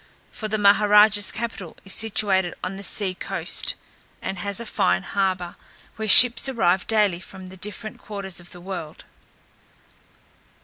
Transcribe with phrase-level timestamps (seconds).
[0.31, 3.75] For the Maha raja's capital is situated on the sea coast,
[4.19, 5.55] and has a fine harbour,
[5.95, 9.05] where ships arrive daily from the different quarters of the world.